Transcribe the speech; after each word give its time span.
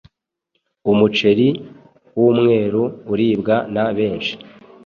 Umuceri 0.91 1.47
w’umweru 2.17 2.81
uribwa 3.11 3.55
na 3.73 3.85
benshi 3.97 4.33